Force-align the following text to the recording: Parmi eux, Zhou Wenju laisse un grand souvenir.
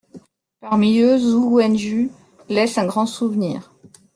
Parmi 0.59 0.97
eux, 0.97 1.19
Zhou 1.19 1.53
Wenju 1.57 2.09
laisse 2.49 2.79
un 2.79 2.87
grand 2.87 3.05
souvenir. 3.05 3.69